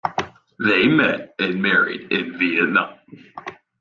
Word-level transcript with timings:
They 0.57 0.87
met 0.87 1.35
and 1.37 1.61
married 1.61 2.11
in 2.11 2.35
Vietnam. 2.39 2.95